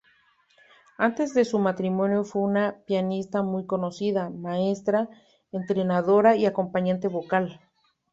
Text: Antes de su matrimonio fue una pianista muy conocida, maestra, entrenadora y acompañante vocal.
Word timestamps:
Antes 0.97 1.35
de 1.35 1.45
su 1.45 1.59
matrimonio 1.59 2.23
fue 2.23 2.41
una 2.41 2.73
pianista 2.87 3.43
muy 3.43 3.67
conocida, 3.67 4.31
maestra, 4.31 5.07
entrenadora 5.51 6.35
y 6.35 6.47
acompañante 6.47 7.07
vocal. 7.07 7.59